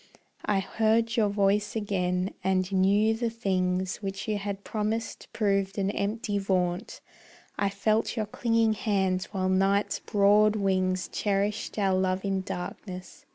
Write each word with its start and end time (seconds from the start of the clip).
I 0.47 0.61
heard 0.61 1.15
your 1.15 1.29
voice 1.29 1.75
again, 1.75 2.33
and 2.43 2.71
knew 2.71 3.13
the 3.13 3.29
things 3.29 3.97
Which 3.97 4.27
you 4.27 4.39
had 4.39 4.63
promised 4.63 5.27
proved 5.31 5.77
an 5.77 5.91
empty 5.91 6.39
vaunt. 6.39 7.01
I 7.59 7.69
felt 7.69 8.17
your 8.17 8.25
clinging 8.25 8.73
hands 8.73 9.25
while 9.25 9.47
night's 9.47 9.99
broad 9.99 10.55
wings 10.55 11.07
Cherished 11.07 11.77
our 11.77 11.93
love 11.93 12.25
in 12.25 12.41
darkness. 12.41 13.27